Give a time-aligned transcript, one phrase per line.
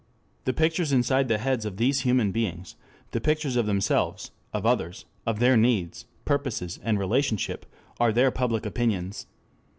[0.45, 2.75] The pictures inside the heads of these human beings,
[3.11, 7.67] the pictures of themselves, of others, of their needs, purposes, and relationship,
[7.99, 9.27] are their public opinions.